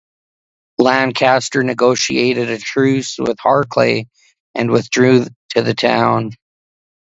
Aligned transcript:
Lancaster 0.79 1.61
negotiated 1.61 2.49
a 2.49 2.57
truce 2.57 3.19
with 3.19 3.37
Harclay, 3.39 4.07
and 4.55 4.71
withdrew 4.71 5.25
to 5.49 5.61
the 5.61 5.75
town. 5.75 6.31